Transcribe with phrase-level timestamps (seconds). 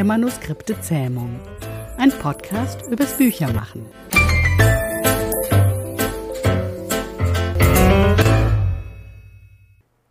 [0.00, 1.38] der Manuskripte Zähmung.
[1.98, 3.84] Ein Podcast übers Büchermachen.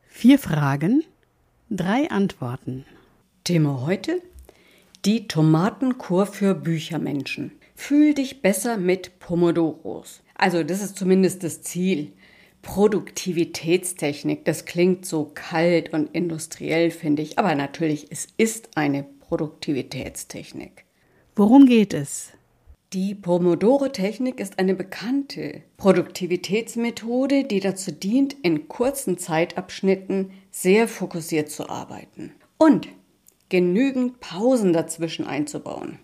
[0.07, 1.03] Vier Fragen,
[1.71, 2.85] drei Antworten.
[3.43, 4.21] Thema heute:
[5.05, 7.53] Die Tomatenkur für Büchermenschen.
[7.73, 10.21] Fühl dich besser mit Pomodoros.
[10.35, 12.13] Also, das ist zumindest das Ziel.
[12.61, 20.85] Produktivitätstechnik, das klingt so kalt und industriell, finde ich, aber natürlich, es ist eine Produktivitätstechnik.
[21.35, 22.31] Worum geht es?
[22.93, 31.69] Die Pomodoro-Technik ist eine bekannte Produktivitätsmethode, die dazu dient, in kurzen Zeitabschnitten sehr fokussiert zu
[31.69, 32.87] arbeiten und
[33.49, 35.99] genügend Pausen dazwischen einzubauen.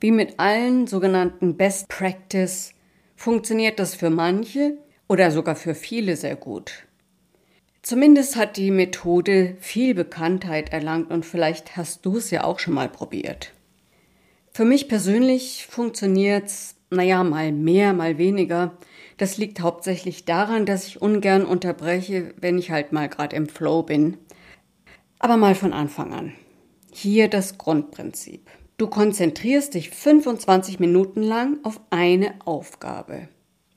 [0.00, 2.72] Wie mit allen sogenannten Best Practice
[3.16, 6.86] funktioniert das für manche oder sogar für viele sehr gut.
[7.82, 12.74] Zumindest hat die Methode viel Bekanntheit erlangt und vielleicht hast du es ja auch schon
[12.74, 13.52] mal probiert.
[14.52, 18.76] Für mich persönlich funktioniert's, naja, mal mehr, mal weniger.
[19.16, 23.82] Das liegt hauptsächlich daran, dass ich ungern unterbreche, wenn ich halt mal gerade im Flow
[23.82, 24.18] bin.
[25.18, 26.32] Aber mal von Anfang an.
[26.92, 28.50] Hier das Grundprinzip.
[28.76, 33.28] Du konzentrierst dich 25 Minuten lang auf eine Aufgabe.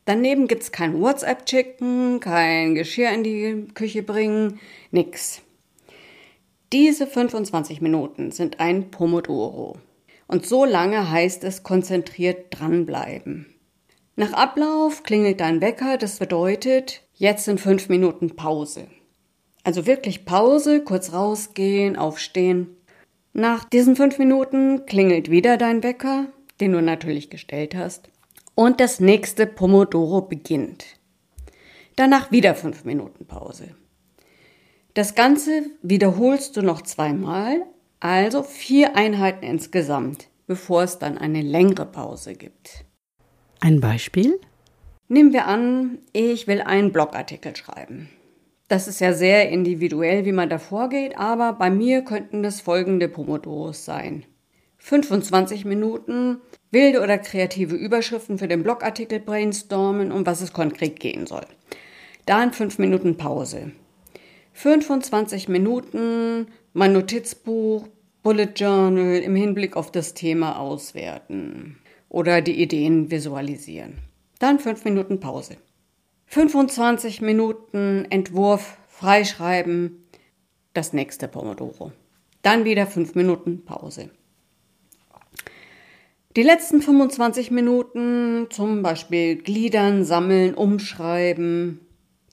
[0.06, 4.60] Daneben gibt's kein WhatsApp-Checken, kein Geschirr in die Küche bringen,
[4.92, 5.42] nix.
[6.74, 9.78] Diese 25 Minuten sind ein Pomodoro.
[10.28, 13.46] Und so lange heißt es konzentriert dranbleiben.
[14.16, 18.88] Nach Ablauf klingelt dein Wecker, das bedeutet, jetzt sind fünf Minuten Pause.
[19.64, 22.76] Also wirklich Pause, kurz rausgehen, aufstehen,
[23.34, 26.28] nach diesen fünf Minuten klingelt wieder dein Wecker,
[26.60, 28.10] den du natürlich gestellt hast,
[28.56, 30.86] und das nächste Pomodoro beginnt.
[31.96, 33.76] Danach wieder fünf Minuten Pause.
[34.94, 37.66] Das Ganze wiederholst du noch zweimal,
[38.00, 42.86] also vier Einheiten insgesamt, bevor es dann eine längere Pause gibt.
[43.60, 44.40] Ein Beispiel?
[45.08, 48.10] Nehmen wir an, ich will einen Blogartikel schreiben.
[48.68, 53.08] Das ist ja sehr individuell, wie man da vorgeht, aber bei mir könnten das folgende
[53.08, 54.26] Pomodoros sein.
[54.86, 61.26] 25 Minuten wilde oder kreative Überschriften für den Blogartikel brainstormen, um was es konkret gehen
[61.26, 61.46] soll.
[62.26, 63.72] Dann 5 Minuten Pause.
[64.52, 67.88] 25 Minuten mein Notizbuch,
[68.24, 71.78] Bullet Journal im Hinblick auf das Thema auswerten
[72.10, 74.00] oder die Ideen visualisieren.
[74.40, 75.56] Dann 5 Minuten Pause.
[76.26, 80.04] 25 Minuten Entwurf freischreiben,
[80.74, 81.94] das nächste Pomodoro.
[82.42, 84.10] Dann wieder 5 Minuten Pause.
[86.36, 91.80] Die letzten 25 Minuten zum Beispiel gliedern, sammeln, umschreiben.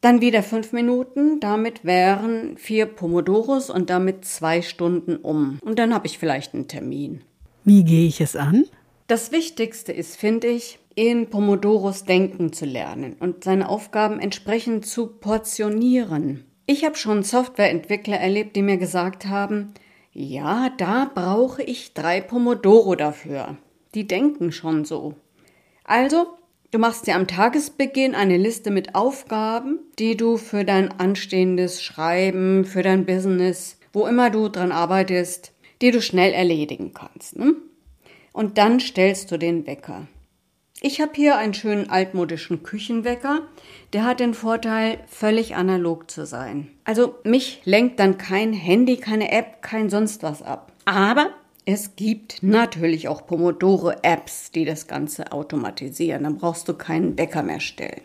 [0.00, 5.58] Dann wieder 5 Minuten, damit wären vier Pomodoros und damit zwei Stunden um.
[5.62, 7.20] Und dann habe ich vielleicht einen Termin.
[7.64, 8.64] Wie gehe ich es an?
[9.06, 15.08] Das Wichtigste ist, finde ich, in Pomodoros denken zu lernen und seine Aufgaben entsprechend zu
[15.08, 16.44] portionieren.
[16.64, 19.74] Ich habe schon Softwareentwickler erlebt, die mir gesagt haben,
[20.12, 23.58] ja, da brauche ich drei Pomodoro dafür.
[23.94, 25.14] Die denken schon so.
[25.84, 26.26] Also,
[26.70, 32.64] du machst dir am Tagesbeginn eine Liste mit Aufgaben, die du für dein anstehendes Schreiben,
[32.64, 35.52] für dein Business, wo immer du dran arbeitest,
[35.82, 37.36] die du schnell erledigen kannst.
[37.36, 37.54] Ne?
[38.32, 40.06] Und dann stellst du den Wecker.
[40.82, 43.42] Ich habe hier einen schönen altmodischen Küchenwecker.
[43.92, 46.70] Der hat den Vorteil, völlig analog zu sein.
[46.84, 50.72] Also mich lenkt dann kein Handy, keine App, kein sonst was ab.
[50.86, 51.30] Aber
[51.66, 56.24] es gibt natürlich auch Pomodoro-Apps, die das Ganze automatisieren.
[56.24, 58.00] Dann brauchst du keinen Wecker mehr stellen.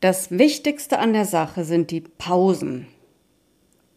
[0.00, 2.86] Das Wichtigste an der Sache sind die Pausen.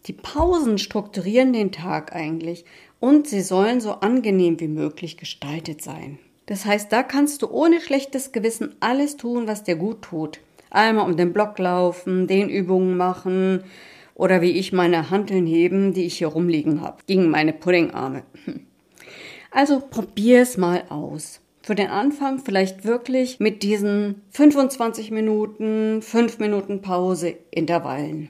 [0.08, 2.66] Die Pausen strukturieren den Tag eigentlich
[3.00, 6.18] und sie sollen so angenehm wie möglich gestaltet sein.
[6.48, 10.40] Das heißt, da kannst du ohne schlechtes Gewissen alles tun, was dir gut tut.
[10.72, 13.64] Einmal um den Block laufen, den Übungen machen
[14.16, 18.24] oder wie ich meine Hanteln heben, die ich hier rumliegen habe, gegen meine Puddingarme.
[19.52, 21.42] Also probier es mal aus.
[21.62, 28.30] Für den Anfang vielleicht wirklich mit diesen 25 Minuten, 5 Minuten Pause Intervallen.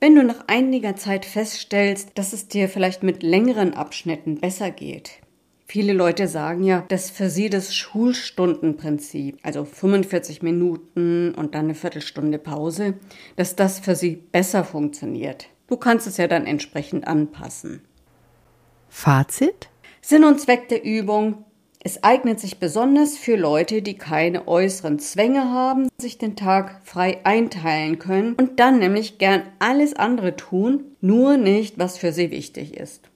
[0.00, 5.20] Wenn du nach einiger Zeit feststellst, dass es dir vielleicht mit längeren Abschnitten besser geht,
[5.68, 11.74] Viele Leute sagen ja, dass für sie das Schulstundenprinzip, also 45 Minuten und dann eine
[11.74, 12.94] Viertelstunde Pause,
[13.34, 15.48] dass das für sie besser funktioniert.
[15.66, 17.82] Du kannst es ja dann entsprechend anpassen.
[18.88, 19.68] Fazit?
[20.08, 21.44] Sinn und Zweck der Übung.
[21.82, 27.18] Es eignet sich besonders für Leute, die keine äußeren Zwänge haben, sich den Tag frei
[27.24, 32.76] einteilen können und dann nämlich gern alles andere tun, nur nicht, was für sie wichtig
[32.76, 33.10] ist.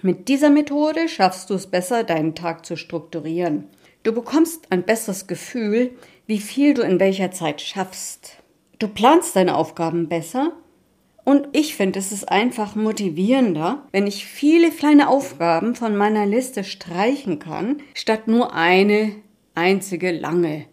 [0.00, 3.64] Mit dieser Methode schaffst du es besser, deinen Tag zu strukturieren.
[4.02, 5.90] Du bekommst ein besseres Gefühl,
[6.26, 8.38] wie viel du in welcher Zeit schaffst.
[8.78, 10.52] Du planst deine Aufgaben besser
[11.24, 16.64] und ich finde, es ist einfach motivierender, wenn ich viele kleine Aufgaben von meiner Liste
[16.64, 19.12] streichen kann, statt nur eine
[19.54, 20.66] einzige lange.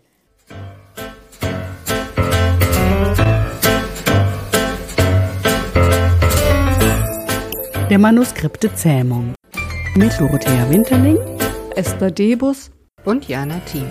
[7.90, 9.34] Der Manuskripte Zähmung
[9.96, 11.18] mit Dorothea Winterling,
[11.76, 12.70] Esther Debus
[13.04, 13.88] und Jana Thiem.